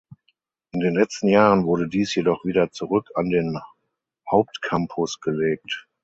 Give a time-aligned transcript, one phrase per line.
[0.71, 3.59] In den letzten Jahren wurde dies jedoch wieder zurück an den
[4.27, 5.87] Hauptcampus gelegt.